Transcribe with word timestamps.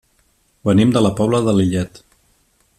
Venim 0.69 0.95
de 0.95 1.03
la 1.07 1.13
Pobla 1.21 1.43
de 1.49 1.55
Lillet. 1.59 2.05